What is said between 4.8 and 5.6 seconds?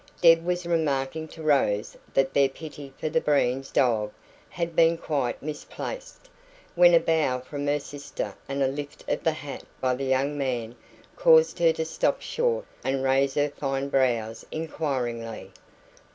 quite